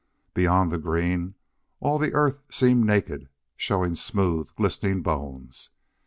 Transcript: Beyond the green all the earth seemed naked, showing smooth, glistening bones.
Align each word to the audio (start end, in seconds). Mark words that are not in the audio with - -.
Beyond 0.33 0.71
the 0.71 0.79
green 0.79 1.35
all 1.79 1.99
the 1.99 2.15
earth 2.15 2.39
seemed 2.49 2.87
naked, 2.87 3.29
showing 3.55 3.93
smooth, 3.93 4.49
glistening 4.55 5.03
bones. 5.03 5.69